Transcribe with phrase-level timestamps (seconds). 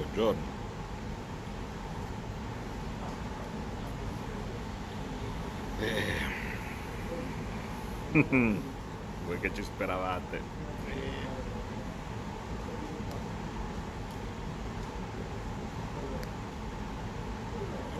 [0.00, 0.58] buongiorno.
[5.80, 6.18] Eh.
[9.26, 10.40] Voi che ci speravate.
[10.88, 11.28] Eh.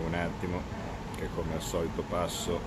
[0.05, 0.61] Un attimo,
[1.15, 2.59] che come al solito passo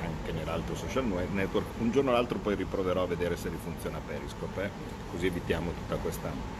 [0.00, 1.66] anche nell'altro social network.
[1.80, 4.70] Un giorno o l'altro poi riproverò a vedere se rifunziona Periscope, eh?
[5.10, 6.59] così evitiamo tutta questa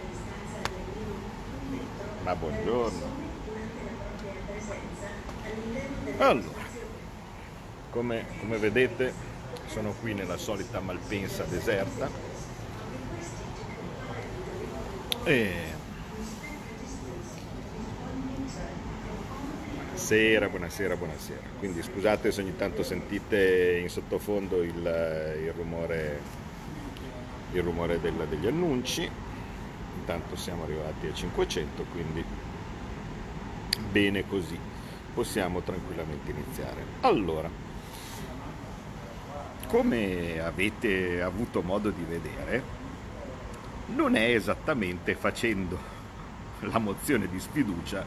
[2.23, 3.19] manfrina.
[7.89, 9.13] come, come vedete
[9.67, 12.09] sono qui nella solita Malpensa deserta
[15.23, 15.71] e
[20.11, 21.39] buonasera, buonasera, buonasera.
[21.57, 26.19] Quindi scusate se ogni tanto sentite in sottofondo il, il rumore,
[27.53, 29.09] il rumore del, degli annunci.
[30.01, 32.25] Intanto siamo arrivati a 500, quindi
[33.91, 34.57] bene così.
[35.13, 36.83] Possiamo tranquillamente iniziare.
[37.01, 37.47] Allora,
[39.67, 42.63] come avete avuto modo di vedere,
[43.93, 45.77] non è esattamente facendo
[46.61, 48.03] la mozione di sfiducia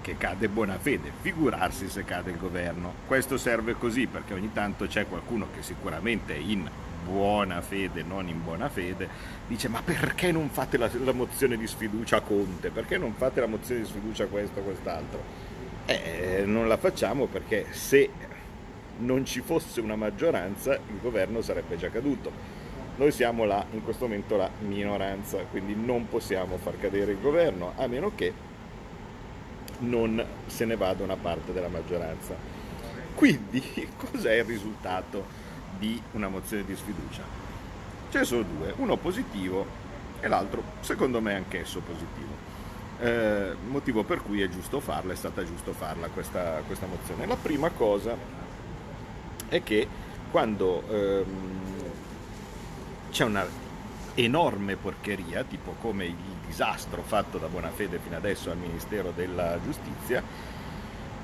[0.00, 2.94] che cade buona fede, figurarsi se cade il governo.
[3.08, 6.70] Questo serve così perché ogni tanto c'è qualcuno che sicuramente è in
[7.04, 9.08] buona fede, non in buona fede,
[9.46, 12.70] dice ma perché non fate la, la mozione di sfiducia a Conte?
[12.70, 15.22] Perché non fate la mozione di sfiducia a questo o quest'altro?
[15.86, 18.10] Eh, non la facciamo perché se
[18.98, 22.58] non ci fosse una maggioranza il governo sarebbe già caduto.
[22.96, 27.72] Noi siamo là, in questo momento la minoranza, quindi non possiamo far cadere il governo
[27.76, 28.32] a meno che
[29.80, 32.34] non se ne vada una parte della maggioranza.
[33.14, 33.62] Quindi
[33.96, 35.39] cos'è il risultato
[35.80, 37.22] di una mozione di sfiducia?
[38.10, 39.66] Ce ne sono due, uno positivo
[40.20, 42.48] e l'altro secondo me anch'esso positivo.
[43.00, 47.26] Eh, motivo per cui è giusto farla, è stata giusto farla questa, questa mozione.
[47.26, 48.14] La prima cosa
[49.48, 49.88] è che
[50.30, 51.60] quando ehm,
[53.10, 53.44] c'è una
[54.14, 56.14] enorme porcheria, tipo come il
[56.46, 60.22] disastro fatto da Bonafede fino adesso al Ministero della Giustizia,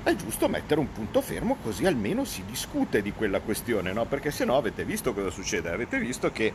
[0.09, 4.05] è giusto mettere un punto fermo così almeno si discute di quella questione, no?
[4.05, 6.53] perché se no avete visto cosa succede, avete visto che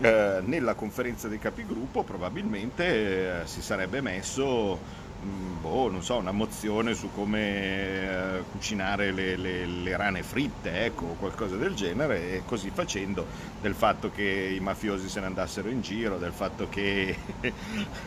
[0.00, 6.30] eh, nella conferenza dei capigruppo probabilmente eh, si sarebbe messo Mm, boh, non so, una
[6.30, 12.42] mozione su come eh, cucinare le, le, le, rane fritte, ecco, qualcosa del genere, e
[12.44, 13.26] così facendo
[13.60, 17.16] del fatto che i mafiosi se ne andassero in giro, del fatto che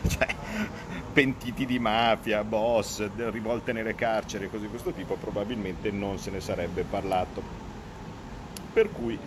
[0.08, 0.34] cioè,
[1.12, 6.40] pentiti di mafia, boss, rivolte nelle carceri, cose di questo tipo, probabilmente non se ne
[6.40, 7.42] sarebbe parlato.
[8.72, 9.18] Per cui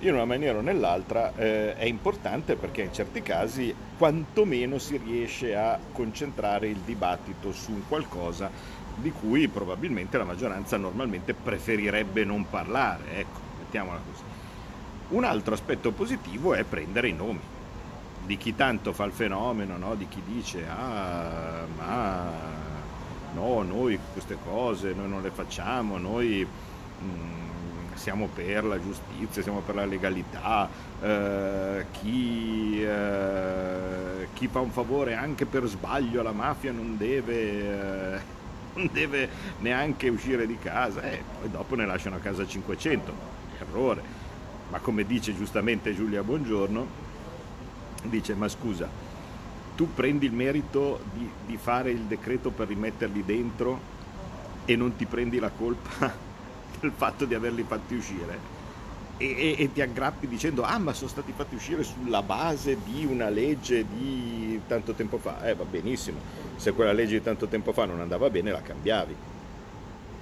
[0.00, 5.56] in una maniera o nell'altra eh, è importante perché in certi casi quantomeno si riesce
[5.56, 8.50] a concentrare il dibattito su qualcosa
[8.96, 14.22] di cui probabilmente la maggioranza normalmente preferirebbe non parlare, ecco, mettiamola così.
[15.08, 17.40] Un altro aspetto positivo è prendere i nomi
[18.26, 19.94] di chi tanto fa il fenomeno, no?
[19.94, 22.30] di chi dice ah ma
[23.34, 26.46] no, noi queste cose noi non le facciamo, noi...
[27.02, 27.42] Mm,
[27.94, 30.68] siamo per la giustizia, siamo per la legalità,
[31.00, 38.20] eh, chi, eh, chi, fa un favore anche per sbaglio alla mafia non deve, eh,
[38.74, 39.28] non deve
[39.60, 43.12] neanche uscire di casa e poi dopo ne lasciano a casa 500,
[43.60, 44.22] errore.
[44.70, 47.03] Ma come dice giustamente Giulia Buongiorno,
[48.08, 48.88] dice ma scusa,
[49.76, 53.92] tu prendi il merito di, di fare il decreto per rimetterli dentro
[54.64, 56.12] e non ti prendi la colpa
[56.80, 58.52] il fatto di averli fatti uscire?
[59.16, 63.04] E, e, e, ti aggrappi dicendo ah ma sono stati fatti uscire sulla base di
[63.04, 65.46] una legge di tanto tempo fa.
[65.46, 66.18] Eh va benissimo.
[66.56, 69.14] Se quella legge di tanto tempo fa non andava bene la cambiavi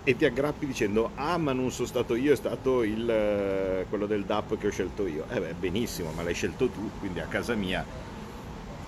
[0.04, 4.06] e ti aggrappi dicendo ah ma non sono stato io è stato il, eh, quello
[4.06, 7.26] del DAP che ho scelto io eh beh benissimo ma l'hai scelto tu quindi a
[7.26, 7.84] casa mia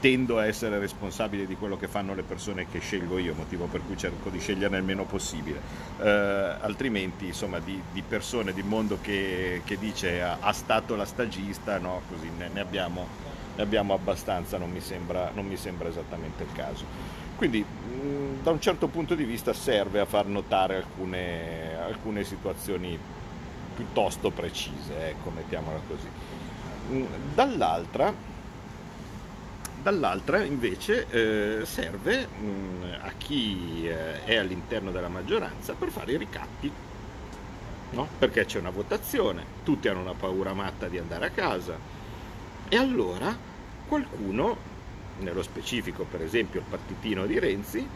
[0.05, 3.81] tendo a essere responsabile di quello che fanno le persone che scelgo io, motivo per
[3.87, 5.58] cui cerco di sceglierne il meno possibile.
[5.99, 6.06] Eh,
[6.61, 12.02] altrimenti, insomma, di, di, persone di mondo che, che dice ha, stato la stagista, no,
[12.10, 13.06] così ne, ne, abbiamo,
[13.56, 16.84] ne abbiamo, abbastanza, non mi, sembra, non mi sembra esattamente il caso.
[17.36, 22.98] Quindi mh, da un certo punto di vista serve a far notare alcune, alcune situazioni
[23.75, 26.08] piuttosto precise, ecco, mettiamola così.
[27.34, 28.12] Dall'altra,
[29.82, 36.16] dall'altra invece eh, serve mm, a chi eh, è all'interno della maggioranza per fare i
[36.19, 36.70] ricatti,
[37.90, 38.08] no?
[38.19, 41.76] perché c'è una votazione, tutti hanno una paura matta di andare a casa
[42.69, 43.36] e allora
[43.86, 44.56] qualcuno,
[45.19, 47.87] nello specifico per esempio il partitino di Renzi,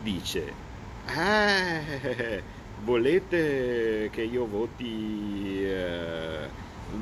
[0.00, 0.70] dice
[1.06, 2.42] eh,
[2.84, 6.48] volete che io voti eh,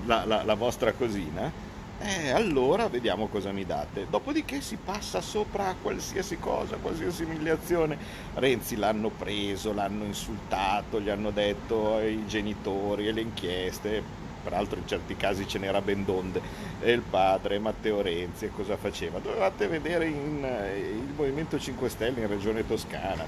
[0.05, 1.69] la, la, la vostra cosina?
[2.03, 4.07] Eh, allora vediamo cosa mi date.
[4.09, 7.99] Dopodiché si passa sopra a qualsiasi cosa, qualsiasi umiliazione.
[8.35, 14.03] Renzi l'hanno preso, l'hanno insultato, gli hanno detto ai genitori e le inchieste,
[14.43, 16.41] peraltro in certi casi ce n'era ben donde,
[16.81, 19.19] e il padre Matteo Renzi e cosa faceva.
[19.19, 23.25] Dovevate vedere in, eh, il Movimento 5 Stelle in Regione Toscana,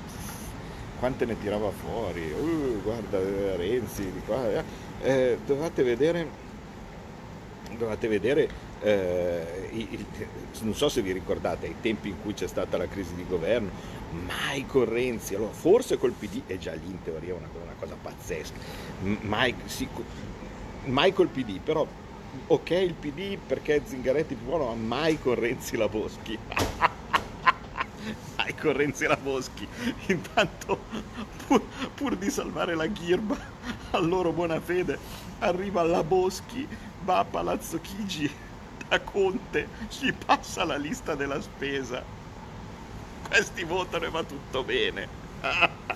[0.98, 3.18] quante ne tirava fuori, uh, guarda
[3.56, 4.62] Renzi di qua, eh,
[5.02, 6.50] eh dovevate vedere
[7.76, 8.48] dovete vedere,
[8.80, 10.06] eh, il,
[10.60, 13.70] non so se vi ricordate, ai tempi in cui c'è stata la crisi di governo,
[14.66, 18.56] con Renzi, allora forse col PD, è già lì in teoria una, una cosa pazzesca,
[19.22, 19.88] mai, sì,
[20.84, 21.86] mai col PD, però
[22.46, 26.38] ok il PD perché Zingaretti più buono, ma mai con Renzi la Boschi.
[28.36, 29.66] mai con Renzi la Boschi.
[30.06, 30.80] Intanto,
[31.46, 31.62] pur,
[31.94, 33.36] pur di salvare la ghirba
[33.90, 34.98] a loro buona fede,
[35.38, 36.66] arriva la Boschi
[37.04, 38.30] va a Palazzo Chigi
[38.88, 39.68] da Conte,
[40.00, 42.02] gli passa la lista della spesa.
[43.28, 45.08] Questi votano e va tutto bene.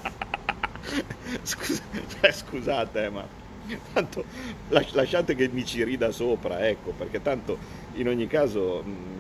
[1.42, 1.82] Scusa,
[2.20, 3.26] cioè, scusate, ma
[3.92, 4.24] tanto
[4.68, 7.58] lasciate che mi ci rida sopra, ecco, perché tanto
[7.94, 9.16] in ogni caso mm,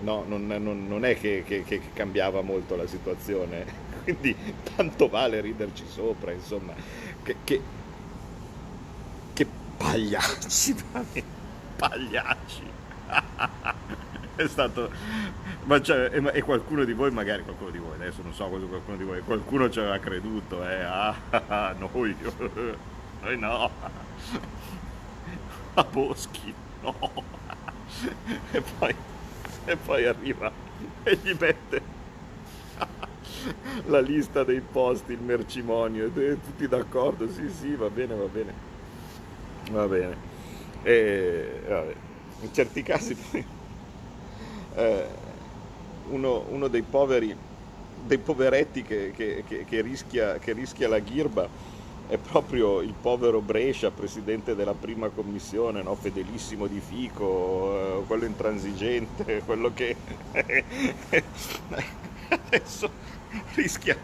[0.00, 3.64] no, non, non, non è che, che, che, cambiava molto la situazione,
[4.04, 4.34] quindi
[4.76, 6.74] tanto vale riderci sopra, insomma,
[7.22, 7.60] che, che
[9.76, 10.74] pagliacci,
[11.76, 12.76] pagliacci.
[14.36, 14.90] è stato
[15.64, 18.96] ma cioè, e, e, qualcuno di voi magari qualcuno di voi adesso non so qualcuno
[18.96, 22.14] di voi qualcuno ci aveva creduto eh ah, ah, noi
[23.22, 23.70] noi no
[25.74, 27.12] a Boschi no
[28.50, 28.94] e poi
[29.64, 30.50] e poi arriva
[31.02, 31.96] e gli mette
[33.86, 38.68] la lista dei posti il mercimonio tutti d'accordo sì sì va bene va bene
[39.70, 40.16] Va bene.
[40.82, 41.94] E, vabbè.
[42.40, 43.44] In certi casi poi
[44.76, 45.06] eh,
[46.10, 47.36] uno, uno, dei poveri,
[48.06, 51.48] dei poveretti che, che, che, che, rischia, rischia la ghirba
[52.08, 55.94] è proprio il povero Brescia, presidente della prima commissione, no?
[55.94, 59.94] fedelissimo di Fico, eh, quello intransigente, quello che
[62.28, 62.90] adesso
[63.54, 63.96] rischia,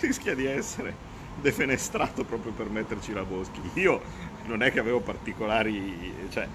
[0.00, 3.60] rischia di essere defenestrato proprio per metterci la Boschi.
[3.74, 4.00] Io
[4.46, 6.48] non è che avevo particolari, cioè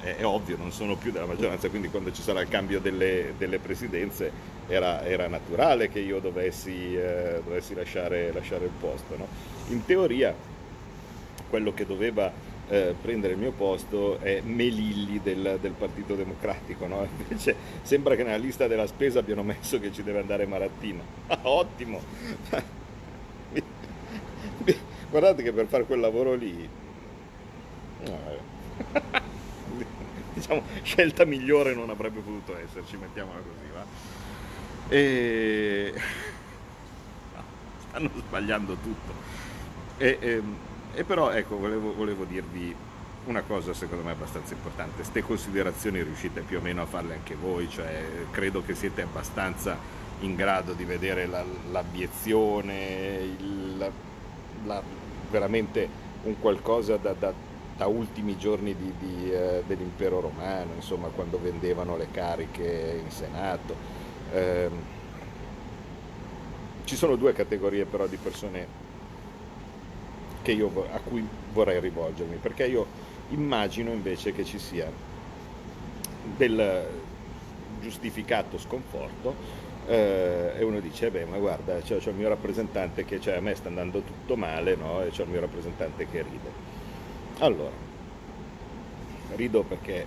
[0.00, 3.58] è, ovvio, non sono più della maggioranza, quindi quando ci sarà il cambio delle, delle
[3.58, 4.30] presidenze
[4.68, 9.16] era, era, naturale che io dovessi, eh, dovessi lasciare, lasciare, il posto.
[9.16, 9.26] No?
[9.68, 10.34] In teoria
[11.48, 12.32] quello che doveva
[12.68, 17.06] eh, prendere il mio posto è Melilli del, del Partito Democratico, no?
[17.18, 21.02] invece sembra che nella lista della spesa abbiano messo che ci deve andare Marattino.
[21.42, 22.00] ottimo!
[25.08, 26.68] Guardate che per fare quel lavoro lì
[30.46, 33.84] diciamo, scelta migliore non avrebbe potuto esserci, mettiamola così, va.
[34.88, 35.92] E...
[37.34, 37.42] No,
[37.88, 39.12] stanno sbagliando tutto.
[39.98, 40.56] E, e, ehm,
[40.94, 42.74] e però, ecco, volevo, volevo, dirvi
[43.26, 44.96] una cosa secondo me abbastanza importante.
[44.96, 49.76] Queste considerazioni riuscite più o meno a farle anche voi, cioè credo che siete abbastanza
[50.20, 53.90] in grado di vedere la, l'abiezione, il, la,
[54.64, 54.82] la,
[55.30, 57.32] veramente un qualcosa da, da
[57.76, 63.74] da ultimi giorni di, di, eh, dell'impero romano, insomma quando vendevano le cariche in Senato.
[64.32, 64.94] Eh,
[66.84, 68.84] ci sono due categorie però di persone
[70.44, 72.86] io, a cui vorrei rivolgermi, perché io
[73.30, 74.88] immagino invece che ci sia
[76.36, 76.86] del
[77.80, 79.34] giustificato sconforto
[79.86, 83.40] eh, e uno dice, beh ma guarda, c'è, c'è il mio rappresentante che cioè, a
[83.40, 85.02] me sta andando tutto male no?
[85.02, 86.75] e c'è il mio rappresentante che ride
[87.38, 87.74] allora,
[89.34, 90.06] rido perché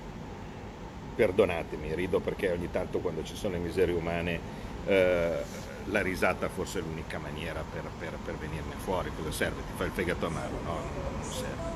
[1.16, 4.40] perdonatemi, rido perché ogni tanto quando ci sono le miserie umane
[4.86, 5.44] eh,
[5.86, 9.62] la risata forse è l'unica maniera per, per, per, venirne fuori, cosa serve?
[9.62, 10.60] Ti fa il fegato amaro?
[10.64, 11.68] No, non serve.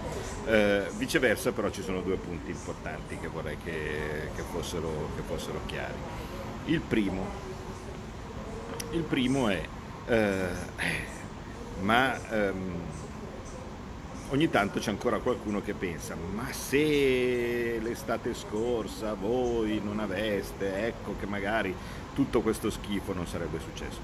[0.45, 5.59] Eh, viceversa però ci sono due punti importanti che vorrei che, che, fossero, che fossero,
[5.65, 5.93] chiari.
[6.65, 7.25] Il primo,
[8.91, 9.61] il primo è,
[10.07, 10.47] eh,
[11.81, 12.75] ma ehm,
[14.33, 21.15] ogni tanto c'è ancora qualcuno che pensa, ma se l'estate scorsa voi non aveste, ecco
[21.19, 21.73] che magari
[22.15, 23.99] tutto questo schifo non sarebbe successo.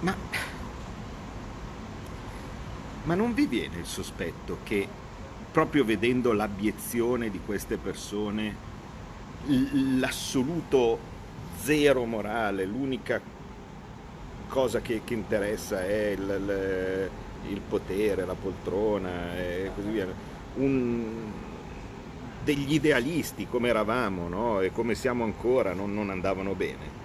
[0.00, 0.14] Ma,
[3.04, 4.88] ma non vi viene il sospetto che
[5.52, 8.68] proprio vedendo l'abiezione di queste persone,
[10.00, 10.98] l'assoluto
[11.60, 13.20] zero morale, l'unica
[14.48, 17.10] cosa che, che interessa è il, il
[17.48, 20.06] il potere, la poltrona e così via,
[20.56, 21.04] un,
[22.42, 24.60] degli idealisti come eravamo no?
[24.60, 26.98] e come siamo ancora non, non andavano bene.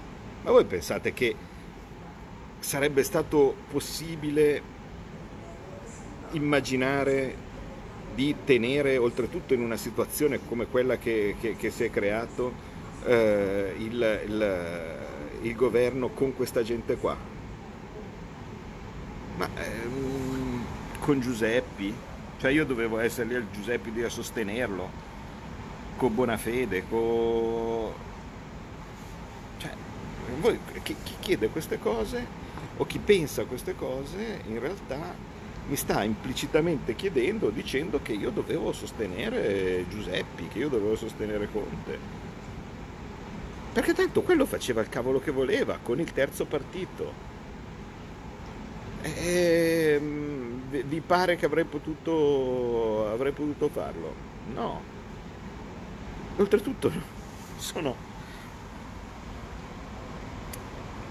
[0.44, 1.36] Ma voi pensate che
[2.60, 4.74] sarebbe stato possibile
[6.32, 7.44] immaginare
[8.16, 12.54] di tenere, oltretutto in una situazione come quella che, che, che si è creato,
[13.06, 14.98] eh, il, il,
[15.42, 17.16] il governo con questa gente qua?
[19.38, 20.25] Ma ehm,
[21.06, 21.94] con Giuseppi,
[22.40, 24.90] cioè io dovevo essere lì al Giuseppi lì a sostenerlo,
[25.98, 27.92] con buona fede, con...
[29.60, 29.70] Cioè,
[30.40, 32.26] voi, chi, chi chiede queste cose
[32.78, 35.14] o chi pensa queste cose in realtà
[35.68, 42.00] mi sta implicitamente chiedendo, dicendo che io dovevo sostenere Giuseppi, che io dovevo sostenere Conte.
[43.74, 47.34] Perché tanto quello faceva il cavolo che voleva con il terzo partito.
[49.04, 50.45] Ehm,
[50.84, 54.14] vi pare che avrei potuto, avrei potuto farlo?
[54.54, 54.82] No.
[56.38, 56.92] Oltretutto
[57.58, 57.96] sono...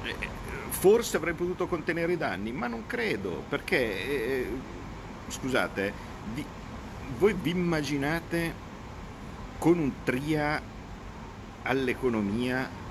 [0.03, 0.29] Eh,
[0.69, 4.49] forse avrei potuto contenere i danni, ma non credo, perché, eh,
[5.29, 5.93] scusate,
[6.35, 6.45] vi,
[7.19, 8.63] voi vi immaginate
[9.59, 10.61] con un tria
[11.63, 12.83] all'economia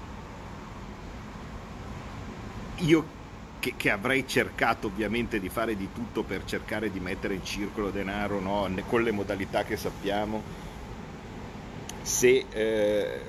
[2.77, 3.21] io
[3.63, 7.91] che, che, avrei cercato ovviamente di fare di tutto per cercare di mettere in circolo
[7.91, 8.69] denaro no?
[8.89, 10.43] con le modalità che sappiamo,
[12.01, 13.21] se eh,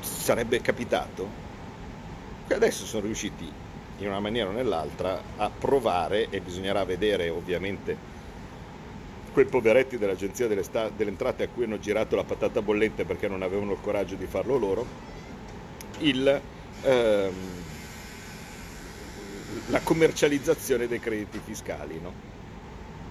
[0.00, 1.42] sarebbe capitato.
[2.48, 3.48] Adesso sono riusciti
[3.98, 7.96] in una maniera o nell'altra a provare, e bisognerà vedere ovviamente
[9.32, 13.28] quei poveretti dell'Agenzia delle, sta- delle Entrate a cui hanno girato la patata bollente perché
[13.28, 14.84] non avevano il coraggio di farlo loro,
[15.98, 16.40] il...
[16.82, 17.72] Ehm,
[19.66, 22.32] la commercializzazione dei crediti fiscali, no?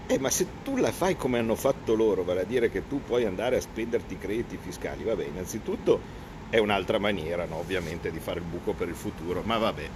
[0.07, 3.01] Eh, ma se tu la fai come hanno fatto loro, vale a dire che tu
[3.01, 7.57] puoi andare a spenderti i crediti fiscali, vabbè, innanzitutto è un'altra maniera, no?
[7.57, 9.89] ovviamente, di fare il buco per il futuro, ma vabbè,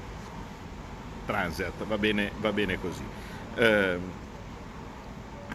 [1.25, 3.03] Transat, va bene, va bene così.
[3.55, 3.97] Eh,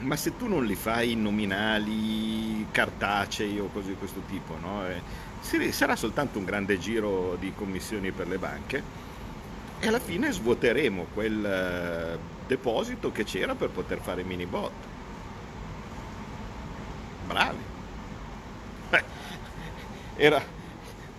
[0.01, 4.83] ma se tu non li fai in nominali cartacei o cose di questo tipo, no?
[4.87, 9.02] eh, sarà soltanto un grande giro di commissioni per le banche
[9.85, 14.71] e alla fine svuoteremo quel eh, deposito che c'era per poter fare mini bot.
[17.27, 17.63] Bravi.
[18.91, 19.03] Eh,
[20.15, 20.41] era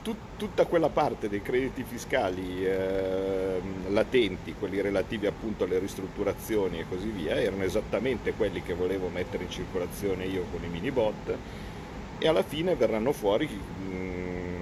[0.01, 6.86] tut, tutta quella parte dei crediti fiscali eh, latenti, quelli relativi appunto alle ristrutturazioni e
[6.88, 11.36] così via, erano esattamente quelli che volevo mettere in circolazione io con i mini bot
[12.17, 14.52] e alla fine verranno fuori mh,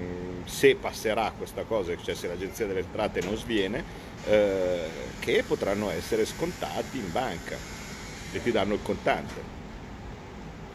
[0.44, 3.84] se passerà questa cosa, cioè se l'agenzia delle entrate non sviene,
[4.24, 7.56] eh, che potranno essere scontati in banca
[8.32, 9.60] e ti danno il contante.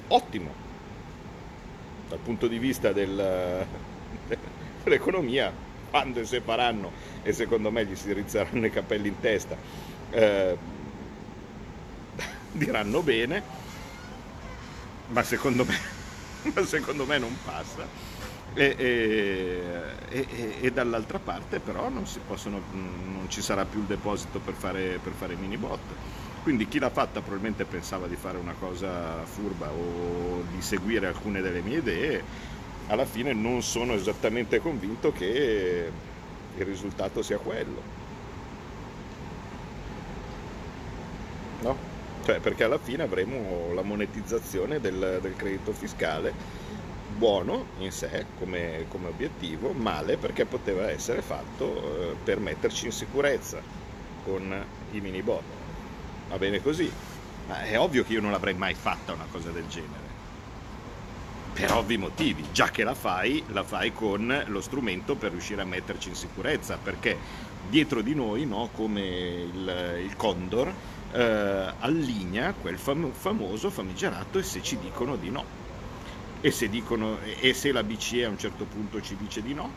[0.08, 0.66] Ottimo!
[2.08, 3.66] Dal punto di vista del,
[4.84, 5.52] dell'economia,
[5.90, 6.92] quando e se faranno,
[7.24, 9.58] e secondo me gli si rizzeranno i capelli in testa,
[10.12, 10.58] eh,
[12.52, 13.44] diranno bene,
[15.08, 15.78] ma secondo me,
[16.54, 18.07] ma secondo me non passa
[18.58, 18.76] e,
[20.10, 24.56] e, e, e, dall'altra parte però non, possono, non, ci sarà più il deposito per
[24.56, 25.80] fare, per fare mini bot.
[26.42, 31.42] Quindi chi l'ha fatta probabilmente pensava di fare una cosa furba o di seguire alcune
[31.42, 32.24] delle mie idee,
[32.88, 35.92] alla fine non sono esattamente convinto che
[36.58, 37.96] il risultato sia quello.
[41.62, 41.78] No?
[42.26, 46.66] Cioè, perché alla fine avremo la monetizzazione del, del credito fiscale
[47.18, 52.92] buono in sé come, come obiettivo, male perché poteva essere fatto eh, per metterci in
[52.92, 53.62] sicurezza
[54.24, 55.44] con i mini bot.
[56.30, 56.94] Va bene così,
[57.46, 60.16] ma è ovvio che io non l'avrei mai fatta una cosa del genere.
[61.54, 65.66] per ovvi motivi, già che la fai, la fai con lo strumento per riuscire a
[65.66, 67.18] metterci in sicurezza, perché
[67.68, 70.76] dietro di noi, no, come il, il Condor,
[71.12, 75.57] eh, allinea quel fam- famoso famigerato e se ci dicono di no.
[76.39, 79.72] E se, dicono, e se la BCE a un certo punto ci dice di no,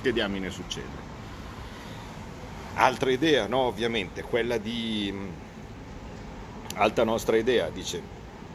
[0.00, 1.08] che diamine succede?
[2.74, 5.12] Altra idea, no, ovviamente, quella di...
[6.76, 8.00] Alta nostra idea, dice,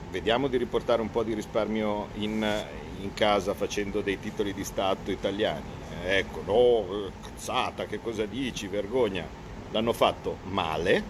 [0.09, 2.65] vediamo di riportare un po' di risparmio in,
[3.01, 5.69] in casa facendo dei titoli di Stato italiani.
[6.05, 9.27] Ecco, no, cazzata, che cosa dici, vergogna.
[9.71, 11.03] L'hanno fatto male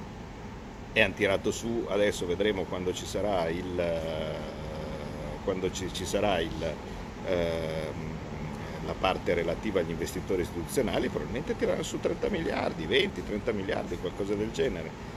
[0.92, 4.55] e hanno tirato su, adesso vedremo quando ci sarà il...
[5.46, 6.74] quando ci, ci sarà il...
[7.26, 8.14] Eh,
[8.86, 14.36] la parte relativa agli investitori istituzionali, probabilmente tirano su 30 miliardi, 20, 30 miliardi, qualcosa
[14.36, 15.14] del genere.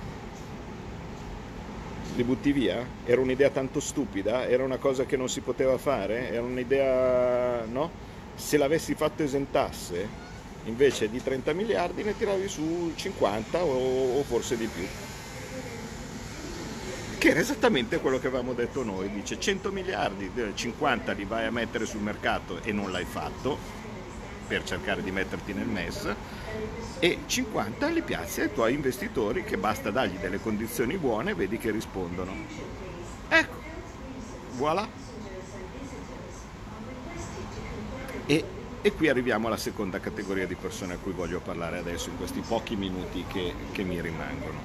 [2.16, 2.85] Li butti via?
[3.04, 4.49] Era un'idea tanto stupida?
[4.49, 6.30] Era una cosa che non si poteva fare?
[6.30, 7.90] Era un'idea, no?
[8.35, 10.08] Se l'avessi fatto esentasse,
[10.64, 14.87] invece di 30 miliardi ne tiravi su 50 o, o forse di più
[17.19, 21.51] che era esattamente quello che avevamo detto noi, dice 100 miliardi, 50 li vai a
[21.51, 23.59] mettere sul mercato e non l'hai fatto
[24.47, 26.15] per cercare di metterti nel MES
[27.01, 31.59] e 50 li piazzi ai tuoi investitori che basta dargli delle condizioni buone e vedi
[31.59, 32.33] che rispondono.
[33.29, 33.57] Ecco,
[34.53, 34.89] voilà.
[38.27, 38.45] E,
[38.81, 42.41] e, qui arriviamo alla seconda categoria di persone a cui voglio parlare adesso in questi
[42.47, 44.61] pochi minuti che, che mi rimangono.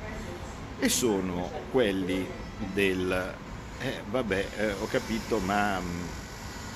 [0.80, 2.28] E sono quelli
[2.74, 3.36] del
[3.84, 5.86] eh, vabbè, eh, ho capito, ma mm,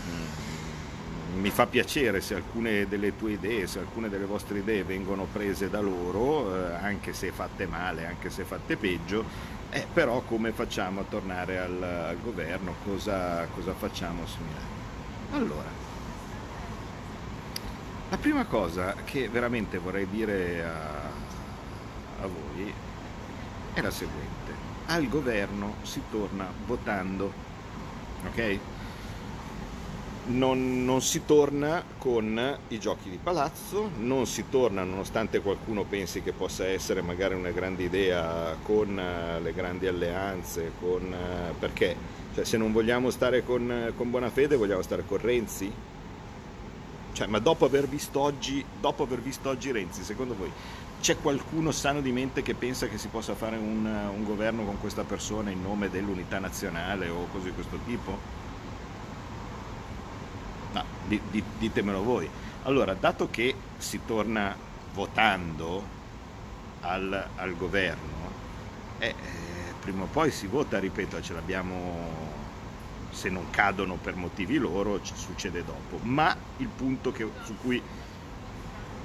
[0.09, 5.25] mm, mi fa piacere se alcune delle tue idee, se alcune delle vostre idee vengono
[5.31, 9.23] prese da loro, eh, anche se fatte male, anche se fatte peggio,
[9.69, 12.75] eh, però come facciamo a tornare al, al governo?
[12.83, 14.75] Cosa, cosa facciamo similare?
[15.31, 15.69] Allora,
[18.09, 22.73] la prima cosa che veramente vorrei dire a, a voi
[23.73, 27.31] è la seguente al governo si torna votando,
[28.25, 28.59] ok?
[30.27, 36.21] Non, non, si torna con i giochi di palazzo, non si torna nonostante qualcuno pensi
[36.21, 41.95] che possa essere magari una grande idea con uh, le grandi alleanze, con, uh, perché
[42.35, 45.71] cioè, se non vogliamo stare con, uh, con buona fede vogliamo stare con Renzi?
[47.13, 50.51] Cioè, ma dopo aver oggi, dopo aver visto oggi Renzi, secondo voi
[50.99, 54.79] c'è qualcuno sano di mente che pensa che si possa fare un, un governo con
[54.79, 58.17] questa persona in nome dell'unità nazionale o cose di questo tipo?
[60.73, 62.29] No, di, di, ditemelo voi.
[62.63, 64.55] Allora, dato che si torna
[64.93, 65.95] votando
[66.81, 68.31] al, al governo,
[68.97, 69.13] eh, eh,
[69.79, 72.09] prima o poi si vota, ripeto, ce l'abbiamo,
[73.11, 75.99] se non cadono per motivi loro, succede dopo.
[76.01, 77.81] Ma il punto che, su cui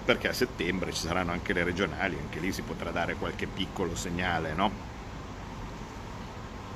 [0.04, 3.94] perché a settembre ci saranno anche le regionali, anche lì si potrà dare qualche piccolo
[3.94, 4.70] segnale, no?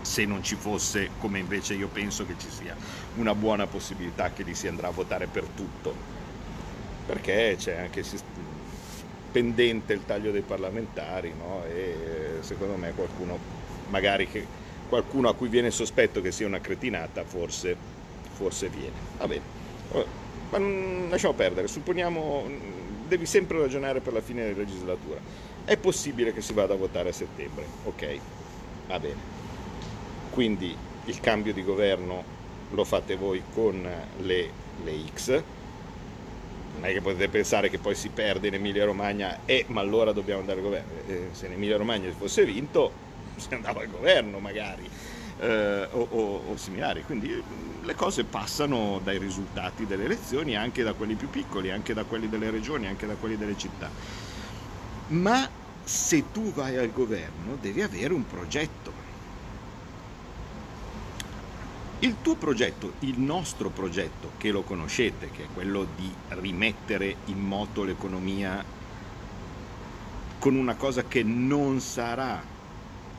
[0.03, 2.77] Se non ci fosse, come invece io penso che ci sia,
[3.15, 5.95] una buona possibilità che lì si andrà a votare per tutto,
[7.07, 8.05] perché c'è anche
[9.33, 11.65] pendente il taglio dei parlamentari, no?
[11.65, 13.39] E secondo me qualcuno,
[13.89, 14.47] magari che,
[14.87, 17.77] qualcuno a cui viene sospetto che sia una cretinata, forse,
[18.31, 18.95] forse viene.
[19.19, 19.43] Va bene,
[20.51, 20.59] ma
[21.09, 22.47] lasciamo perdere, supponiamo
[23.07, 25.19] devi sempre ragionare per la fine della legislatura.
[25.65, 28.19] È possibile che si vada a votare a settembre, ok,
[28.87, 29.35] va bene.
[30.31, 32.23] Quindi il cambio di governo
[32.71, 33.89] lo fate voi con
[34.19, 34.51] le,
[34.85, 35.43] le X.
[36.75, 39.81] Non è che potete pensare che poi si perde in Emilia Romagna e eh, ma
[39.81, 40.93] allora dobbiamo andare al governo.
[41.07, 43.05] Eh, se in Emilia Romagna fosse vinto
[43.37, 44.89] si andava al governo magari
[45.39, 47.03] eh, o, o, o similari.
[47.05, 47.43] Quindi
[47.83, 52.29] le cose passano dai risultati delle elezioni, anche da quelli più piccoli, anche da quelli
[52.29, 53.91] delle regioni, anche da quelli delle città.
[55.09, 55.49] Ma
[55.85, 59.05] se tu vai al governo devi avere un progetto.
[62.01, 67.39] Il tuo progetto, il nostro progetto, che lo conoscete, che è quello di rimettere in
[67.39, 68.63] moto l'economia
[70.39, 72.43] con una cosa che non sarà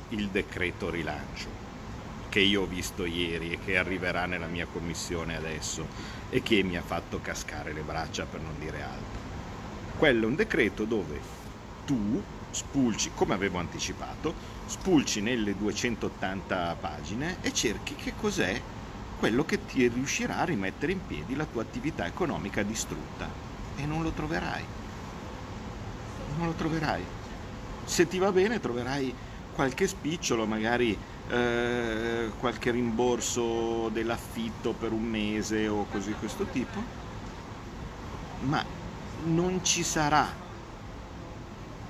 [0.10, 1.48] il decreto rilancio,
[2.30, 5.88] che io ho visto ieri e che arriverà nella mia commissione adesso
[6.30, 9.20] e che mi ha fatto cascare le braccia per non dire altro.
[9.98, 11.20] Quello è un decreto dove
[11.86, 14.34] tu spulci, come avevo anticipato,
[14.66, 18.62] spulci nelle 280 pagine e cerchi che cos'è
[19.18, 23.28] quello che ti riuscirà a rimettere in piedi la tua attività economica distrutta
[23.76, 24.64] e non lo troverai.
[26.38, 27.04] Non lo troverai.
[27.86, 29.14] Se ti va bene troverai
[29.54, 30.96] qualche spicciolo, magari
[31.30, 36.84] eh, qualche rimborso dell'affitto per un mese o così di questo tipo,
[38.40, 38.64] ma
[39.24, 40.46] non ci sarà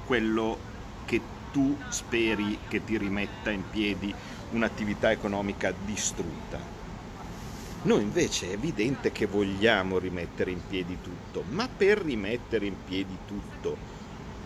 [0.06, 0.60] quello
[1.06, 1.21] che
[1.52, 4.13] tu speri che ti rimetta in piedi
[4.50, 6.76] un'attività economica distrutta.
[7.84, 13.19] Noi invece è evidente che vogliamo rimettere in piedi tutto, ma per rimettere in piedi
[13.26, 13.78] tutto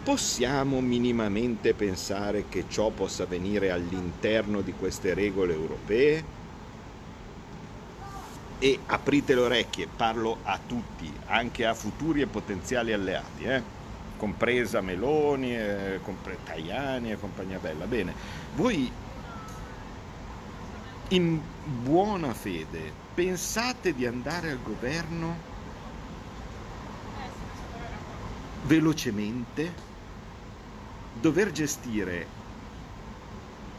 [0.04, 6.40] possiamo minimamente pensare che ciò possa avvenire all'interno di queste regole europee?
[8.60, 13.80] E aprite le orecchie, parlo a tutti, anche a futuri e potenziali alleati, eh?
[14.18, 17.86] compresa Meloni, eh, compre Tajani e compagnia bella.
[17.86, 18.14] Bene,
[18.56, 18.92] voi
[21.10, 21.42] in
[21.82, 25.50] buona fede pensate di andare al governo
[28.64, 29.74] velocemente,
[31.20, 32.40] dover gestire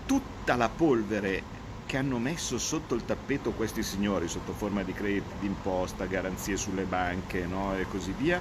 [0.06, 5.34] tutta la polvere che hanno messo sotto il tappeto questi signori sotto forma di crediti
[5.40, 7.76] d'imposta, garanzie sulle banche no?
[7.76, 8.40] e così via,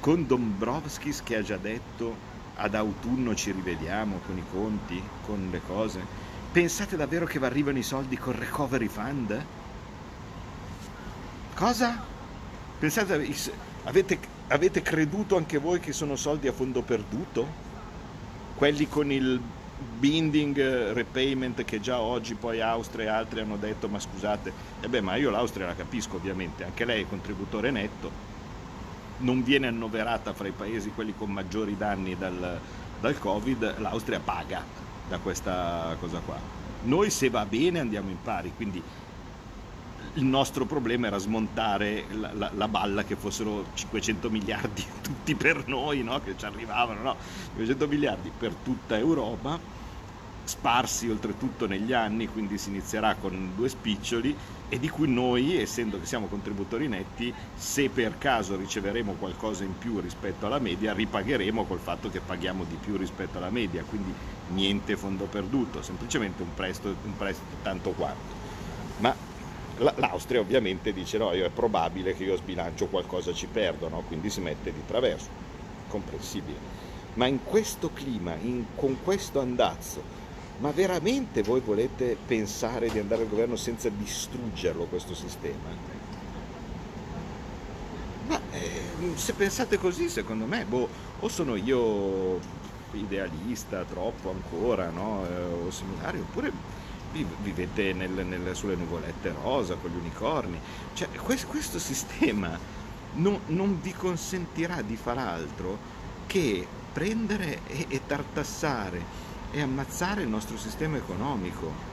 [0.00, 5.60] con Dombrovskis che ha già detto ad autunno ci rivediamo con i conti, con le
[5.66, 6.00] cose.
[6.50, 9.44] Pensate davvero che arrivano i soldi col recovery fund?
[11.54, 12.04] Cosa?
[12.78, 13.34] Pensate,
[13.84, 17.71] avete, avete creduto anche voi che sono soldi a fondo perduto?
[18.62, 19.40] Quelli con il
[19.98, 25.00] binding repayment che già oggi poi Austria e altri hanno detto ma scusate, e beh
[25.00, 28.08] ma io l'Austria la capisco ovviamente, anche lei è contributore netto,
[29.16, 32.60] non viene annoverata fra i paesi quelli con maggiori danni dal,
[33.00, 34.62] dal Covid, l'Austria paga
[35.08, 36.38] da questa cosa qua.
[36.84, 38.80] Noi se va bene andiamo in pari, quindi
[40.14, 45.66] il nostro problema era smontare la, la, la, balla che fossero 500 miliardi tutti per
[45.66, 46.20] noi, no?
[46.22, 47.16] che ci arrivavano, no?
[47.54, 49.58] 500 miliardi per tutta Europa,
[50.44, 54.36] sparsi oltretutto negli anni, quindi si inizierà con due spiccioli
[54.68, 59.78] e di cui noi, essendo che siamo contributori netti, se per caso riceveremo qualcosa in
[59.78, 64.12] più rispetto alla media, ripagheremo col fatto che paghiamo di più rispetto alla media, quindi
[64.48, 68.40] niente fondo perduto, semplicemente un prestito, un prestito tanto quanto.
[68.98, 69.30] Ma
[69.82, 74.02] L'Austria ovviamente dice no, è probabile che io sbilancio qualcosa ci perdo, no?
[74.06, 75.28] quindi si mette di traverso,
[75.88, 76.80] comprensibile.
[77.14, 80.02] Ma in questo clima, in, con questo andazzo,
[80.58, 85.90] ma veramente voi volete pensare di andare al governo senza distruggerlo questo sistema?
[88.28, 90.88] Ma eh, se pensate così, secondo me, boh,
[91.20, 92.38] o sono io
[92.92, 95.26] idealista troppo ancora, no?
[95.28, 96.52] eh, o similare, oppure
[97.12, 100.58] vivete nel, nel, sulle nuvolette rosa con gli unicorni.
[100.94, 102.58] Cioè, questo, questo sistema
[103.14, 105.78] non, non, vi consentirà di far altro
[106.26, 111.90] che prendere e, e tartassare e ammazzare il nostro sistema economico.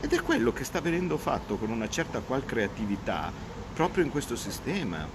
[0.00, 3.30] Ed è quello che sta venendo fatto con una certa qual creatività
[3.74, 5.06] proprio in questo sistema.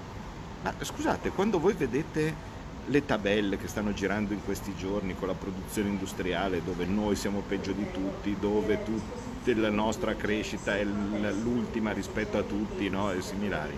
[0.63, 2.55] Ma scusate, quando voi vedete
[2.87, 7.43] le tabelle che stanno girando in questi giorni con la produzione industriale dove noi siamo
[7.45, 13.11] peggio di tutti, dove tutta la nostra crescita è l'ultima rispetto a tutti no?
[13.11, 13.75] e similari,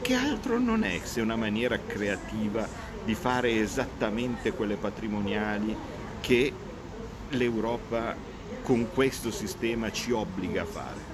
[0.00, 2.66] che altro non è se una maniera creativa
[3.04, 5.76] di fare esattamente quelle patrimoniali
[6.20, 6.52] che
[7.30, 8.14] l'Europa
[8.62, 11.10] con questo sistema ci obbliga a fare.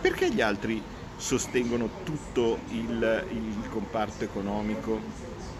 [0.00, 0.82] Perché gli altri
[1.16, 5.00] sostengono tutto il, il comparto economico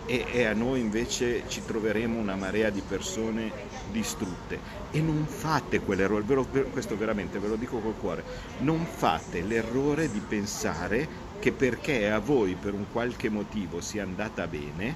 [0.07, 3.51] e, e, a noi invece ci troveremo una marea di persone
[3.91, 4.59] distrutte.
[4.91, 6.25] E non fate quell'errore,
[6.71, 8.25] questo veramente ve lo dico col cuore,
[8.59, 14.47] non fate l'errore di pensare che perché a voi per un qualche motivo sia andata
[14.47, 14.95] bene,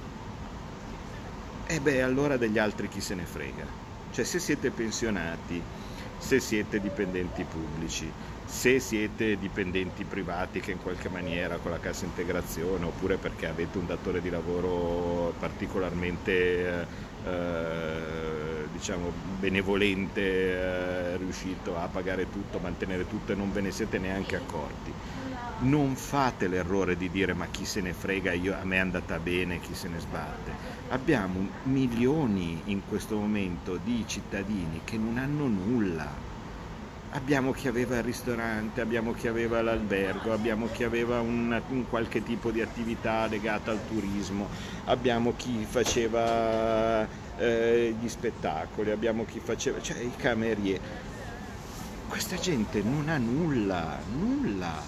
[1.67, 3.65] e beh allora degli altri chi se ne frega,
[4.11, 5.61] cioè se siete pensionati,
[6.17, 8.11] se siete dipendenti pubblici,
[8.51, 13.77] se siete dipendenti privati che in qualche maniera con la cassa integrazione oppure perché avete
[13.77, 16.85] un datore di lavoro particolarmente
[17.25, 19.09] eh, diciamo
[19.39, 24.91] benevolente eh, riuscito a pagare tutto, mantenere tutto e non ve ne siete neanche accorti
[25.59, 29.19] non fate l'errore di dire ma chi se ne frega, io, a me è andata
[29.19, 30.51] bene, chi se ne sbatte.
[30.89, 36.30] Abbiamo milioni in questo momento di cittadini che non hanno nulla
[37.11, 42.23] abbiamo chi aveva il ristorante, abbiamo chi aveva l'albergo, abbiamo chi aveva una, un qualche
[42.23, 44.47] tipo di attività legata al turismo,
[44.85, 50.79] abbiamo chi faceva eh, gli spettacoli, abbiamo chi faceva, cioè i camerieri.
[52.07, 54.83] Questa gente non ha nulla, nulla,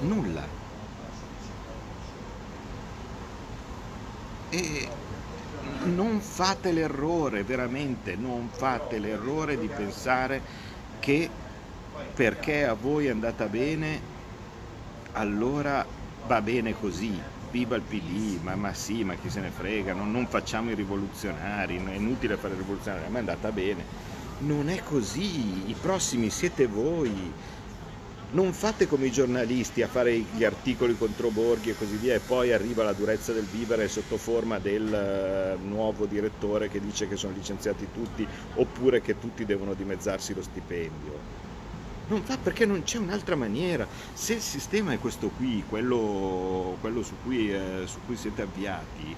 [0.00, 0.60] nulla.
[4.50, 4.88] E
[5.84, 10.40] non fate l'errore, veramente, non fate l'errore di pensare
[11.00, 11.28] che
[12.14, 14.00] perché a voi è andata bene,
[15.12, 15.84] allora
[16.26, 17.18] va bene così,
[17.50, 20.74] viva il PD, ma, ma sì, ma chi se ne frega, non, non facciamo i
[20.74, 24.10] rivoluzionari, è inutile fare i rivoluzionari, ma è andata bene.
[24.38, 27.32] Non è così, i prossimi siete voi,
[28.32, 32.20] non fate come i giornalisti a fare gli articoli contro Borghi e così via e
[32.20, 37.16] poi arriva la durezza del vivere sotto forma del eh, nuovo direttore che dice che
[37.16, 41.40] sono licenziati tutti oppure che tutti devono dimezzarsi lo stipendio.
[42.08, 43.86] Non fa perché non c'è un'altra maniera.
[44.12, 49.14] Se il sistema è questo qui, quello, quello su, cui, eh, su cui siete avviati,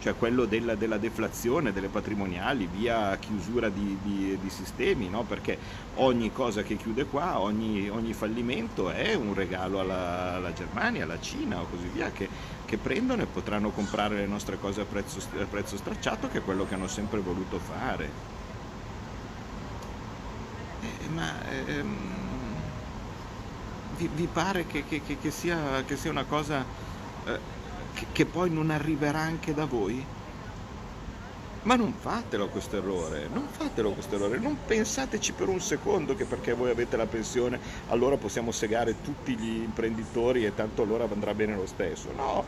[0.00, 5.22] cioè quello della, della, deflazione delle patrimoniali via chiusura di, di, di sistemi, no?
[5.24, 5.58] perché
[5.96, 11.20] ogni cosa che chiude qua, ogni, ogni fallimento è un regalo alla, alla, Germania, alla
[11.20, 12.28] Cina o così via, che,
[12.64, 16.42] che, prendono e potranno comprare le nostre cose a prezzo, a prezzo stracciato, che è
[16.42, 18.36] quello che hanno sempre voluto fare.
[20.80, 21.32] Eh, ma
[21.66, 21.96] ehm,
[23.96, 26.64] vi, vi, pare che, che, che, sia, sia una cosa...
[27.24, 27.57] Eh,
[28.12, 30.04] che, poi non arriverà anche da voi?
[31.62, 36.24] Ma non fatelo questo errore, non fatelo questo errore, non pensateci per un secondo che
[36.24, 41.34] perché voi avete la pensione allora possiamo segare tutti gli imprenditori e tanto allora andrà
[41.34, 42.12] bene lo stesso.
[42.12, 42.44] No,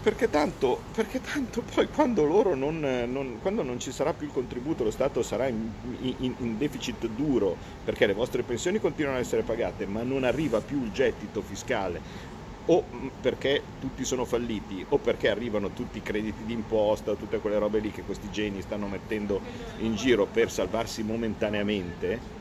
[0.00, 4.84] perché tanto, perché tanto poi quando, non, non, quando non, ci sarà più il contributo,
[4.84, 9.42] lo Stato sarà in, in, in, deficit duro perché le vostre pensioni continuano ad essere
[9.42, 12.36] pagate, ma non arriva più il gettito fiscale
[12.70, 12.84] o
[13.20, 17.90] perché tutti sono falliti o perché arrivano tutti i crediti d'imposta, tutte quelle robe lì
[17.90, 19.40] che questi geni stanno mettendo
[19.78, 22.36] in giro per salvarsi momentaneamente.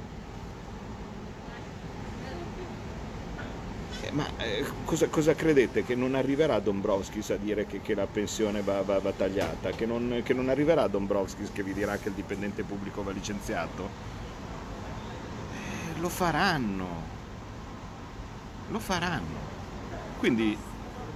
[4.01, 5.83] Eh, ma eh, cosa, cosa, credete?
[5.83, 9.71] Che non arriverà Dombrovskis a dire che, che la pensione va, va, va tagliata?
[9.71, 13.89] Che non, che non, arriverà Dombrovskis che vi dirà che il dipendente pubblico va licenziato?
[15.53, 17.15] Eh, lo faranno.
[18.69, 19.56] Lo faranno.
[20.17, 20.57] Quindi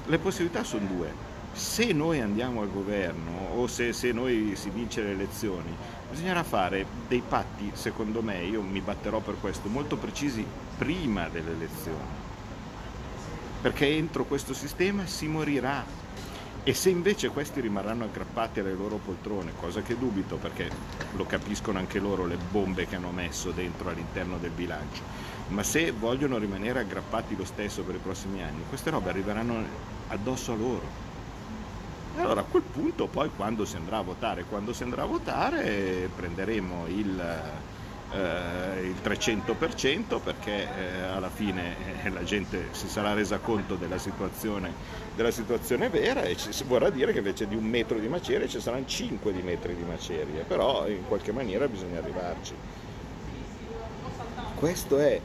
[0.05, 1.29] le possibilità sono due.
[1.53, 5.75] Se noi andiamo al governo o se, se noi si vince le elezioni,
[6.09, 10.45] bisognerà fare dei patti, secondo me, io mi batterò per questo, molto precisi
[10.77, 12.19] prima delle elezioni.
[13.61, 15.83] Perché entro questo sistema si morirà
[16.63, 20.69] e se invece questi rimarranno aggrappati alle loro poltrone, cosa che dubito perché
[21.13, 25.01] lo capiscono anche loro le bombe che hanno messo dentro all'interno del bilancio,
[25.51, 29.63] ma se vogliono rimanere aggrappati lo stesso per i prossimi anni, queste robe arriveranno
[30.07, 31.09] addosso a loro.
[32.17, 35.05] E allora a quel punto poi quando si andrà a votare, quando si andrà a
[35.05, 37.23] votare prenderemo il
[38.13, 43.97] eh, il 300% perché eh, alla fine eh, la gente si sarà resa conto della
[43.97, 44.73] situazione,
[45.15, 48.59] della situazione vera e ci, vorrà dire che invece di un metro di macerie ci
[48.59, 52.53] saranno 5 di metri di macerie, però in qualche maniera bisogna arrivarci.
[54.55, 55.19] Questo è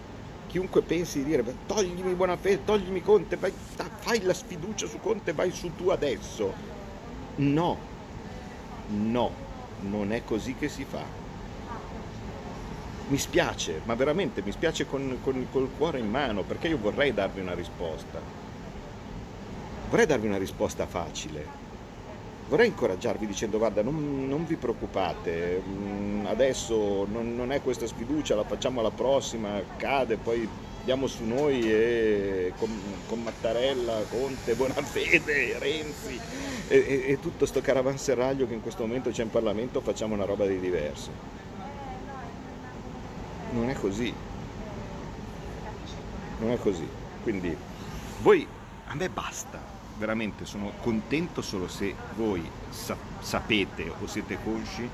[0.57, 3.53] chiunque pensi di dire toglimi Buonafede, toglimi Conte, vai,
[3.99, 6.51] fai la sfiducia su Conte, vai su tu adesso.
[7.37, 7.77] No,
[8.89, 9.31] no,
[9.81, 11.25] non è così che si fa
[13.09, 17.13] mi spiace, ma veramente mi spiace con, con, col cuore in mano, perché io vorrei
[17.13, 18.19] darvi una risposta.
[19.91, 21.66] Vorrei darvi una risposta facile.
[22.49, 28.37] Vorrei incoraggiarvi dicendo guarda non, non vi preoccupate, mm, adesso non, non, è questa sfiducia,
[28.37, 30.49] la facciamo alla prossima, cade, poi
[30.85, 32.71] diamo su noi e con,
[33.09, 36.21] con Mattarella, Conte, Bonafede, Renzi
[36.69, 40.25] e, e, e tutto sto caravanserraglio che in questo momento c'è in Parlamento facciamo una
[40.25, 41.37] roba di diverso
[43.57, 44.13] non è così.
[46.39, 46.87] Non è così.
[47.23, 47.57] Quindi
[48.23, 48.47] voi,
[48.87, 49.61] a me basta,
[49.99, 54.89] veramente sono contento solo se voi sa- sapete o siete consci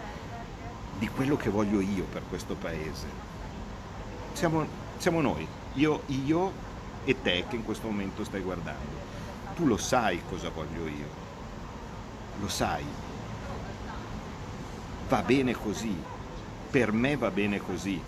[0.98, 3.06] di quello che voglio io per questo paese.
[4.32, 4.66] Siamo,
[4.98, 6.52] siamo noi, io, io
[7.04, 9.10] e te che in questo momento stai guardando.
[9.54, 11.08] Tu lo sai cosa voglio io,
[12.40, 12.84] lo sai.
[15.08, 15.94] Va bene così,
[16.70, 18.00] per me va bene così,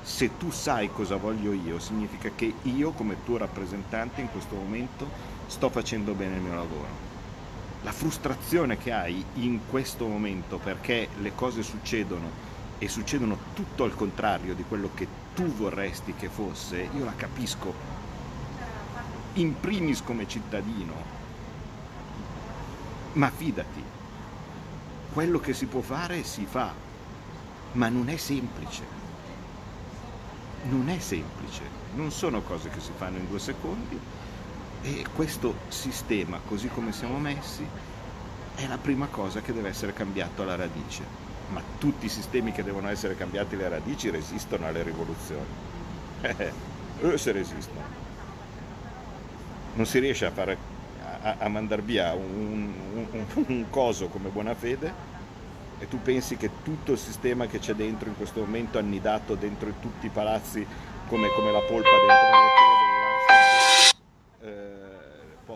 [0.00, 5.34] se tu sai cosa voglio io, significa che io come tuo rappresentante in questo momento
[5.46, 7.04] sto facendo bene il mio lavoro.
[7.82, 13.94] La frustrazione che hai in questo momento perché le cose succedono e succedono tutto al
[13.94, 17.72] contrario di quello che tu vorresti che fosse, io la capisco.
[19.34, 21.14] In primis come cittadino.
[23.12, 23.82] Ma fidati,
[25.12, 26.72] quello che si può fare si fa,
[27.72, 29.04] ma non è semplice
[30.68, 31.62] non è semplice,
[31.94, 33.98] non sono cose che si fanno in due secondi
[34.86, 37.66] e questo sistema, così come siamo messi,
[38.54, 41.24] è la prima cosa che deve essere cambiato alla radice.
[41.48, 45.44] Ma tutti i sistemi che devono essere cambiati alle radici resistono alle rivoluzioni.
[46.98, 47.84] Eh, se resistono.
[49.74, 50.56] Non si riesce a, fare,
[51.20, 52.72] a, a mandare via un,
[53.12, 54.90] un, un coso come buona fede
[55.78, 59.74] e tu pensi che tutto il sistema che c'è dentro in questo momento annidato dentro
[59.78, 60.66] tutti i palazzi
[61.06, 62.65] come, come la polpa dentro eh,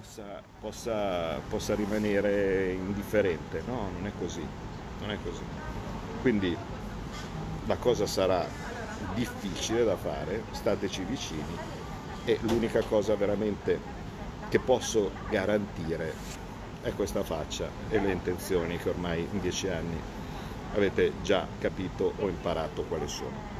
[0.00, 3.62] possa, possa, possa rimanere indifferente.
[3.66, 4.44] No, non è così,
[5.00, 5.42] non è così.
[6.22, 6.56] Quindi
[7.66, 8.46] la cosa sarà
[9.14, 11.56] difficile da fare, stateci vicini
[12.24, 13.98] e l'unica cosa veramente
[14.48, 16.12] che posso garantire
[16.82, 20.00] è questa faccia e le intenzioni che ormai in dieci anni
[20.74, 23.58] avete già capito o imparato quali sono.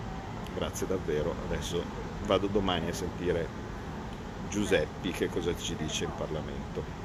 [0.55, 1.83] Grazie davvero, adesso
[2.25, 3.69] vado domani a sentire
[4.51, 7.00] Giuseppi che cosa ci dice in Parlamento.